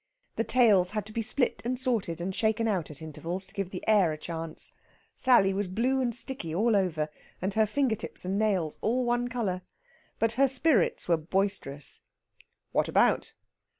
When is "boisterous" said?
11.17-12.01